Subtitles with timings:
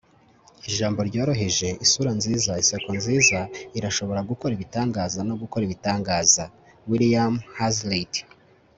[0.69, 3.39] ijambo ryoroheje, isura nziza, inseko nziza
[3.77, 6.43] irashobora gukora ibitangaza no gukora ibitangaza.-
[6.89, 8.13] william hazlitt